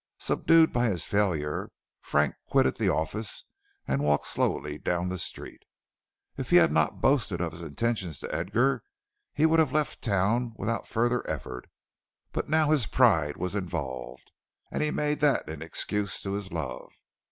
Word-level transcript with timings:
Subdued 0.17 0.73
by 0.73 0.87
his 0.89 1.05
failure, 1.05 1.69
Frank 1.99 2.33
quitted 2.49 2.77
the 2.77 2.89
office, 2.89 3.45
and 3.87 4.01
walked 4.03 4.25
slowly 4.25 4.79
down 4.79 5.09
the 5.09 5.19
street. 5.19 5.61
If 6.37 6.49
he 6.49 6.55
had 6.55 6.71
not 6.71 7.01
boasted 7.01 7.39
of 7.39 7.51
his 7.51 7.61
intentions 7.61 8.17
to 8.21 8.33
Edgar, 8.33 8.81
he 9.31 9.45
would 9.45 9.59
have 9.59 9.73
left 9.73 10.01
the 10.01 10.09
town 10.09 10.53
without 10.57 10.87
further 10.87 11.23
effort; 11.29 11.67
but 12.31 12.49
now 12.49 12.71
his 12.71 12.87
pride 12.87 13.37
was 13.37 13.53
involved, 13.53 14.31
and 14.71 14.81
he 14.81 14.89
made 14.89 15.19
that 15.19 15.47
an 15.47 15.61
excuse 15.61 16.19
to 16.23 16.31
his 16.31 16.51
love. 16.51 16.95